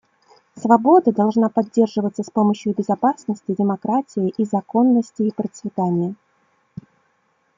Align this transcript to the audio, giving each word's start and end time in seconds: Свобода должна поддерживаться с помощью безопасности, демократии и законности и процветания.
Свобода 0.55 1.11
должна 1.11 1.47
поддерживаться 1.49 2.23
с 2.23 2.31
помощью 2.31 2.73
безопасности, 2.73 3.53
демократии 3.55 4.33
и 4.35 4.45
законности 4.45 5.21
и 5.21 5.31
процветания. 5.31 6.15